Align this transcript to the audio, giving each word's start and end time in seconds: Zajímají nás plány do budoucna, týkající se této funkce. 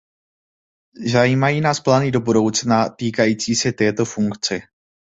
Zajímají 1.11 1.61
nás 1.61 1.79
plány 1.79 2.11
do 2.11 2.19
budoucna, 2.21 2.89
týkající 2.89 3.55
se 3.55 3.71
této 3.71 4.05
funkce. 4.05 4.59